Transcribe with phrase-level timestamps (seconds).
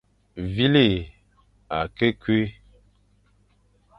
[0.53, 0.87] Vîle
[1.79, 2.37] akî ku.